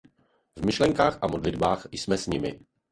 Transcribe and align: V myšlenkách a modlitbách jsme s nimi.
V 0.55 0.65
myšlenkách 0.65 1.17
a 1.21 1.27
modlitbách 1.27 1.85
jsme 1.93 2.17
s 2.17 2.27
nimi. 2.27 2.59